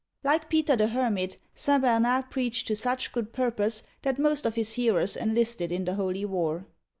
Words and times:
^ 0.01 0.03
Like 0.23 0.49
Peter 0.49 0.75
the 0.75 0.87
Hermit, 0.87 1.37
St. 1.53 1.79
Bernard 1.83 2.31
preached 2.31 2.65
to 2.69 2.75
such 2.75 3.11
good 3.11 3.31
purpose 3.33 3.83
that 4.01 4.17
most 4.17 4.47
of 4.47 4.55
his 4.55 4.73
hearers 4.73 5.15
enlisted 5.15 5.71
in 5.71 5.85
the 5.85 5.93
holy 5.93 6.25
war. 6.25 6.65